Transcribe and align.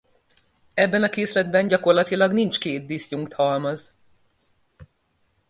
Ebben 0.75 1.03
a 1.03 1.09
készletben 1.09 1.67
gyakorlatilag 1.67 2.31
nincs 2.31 2.59
két 2.59 2.85
diszjunkt 2.85 3.33
halmaz. 3.33 3.91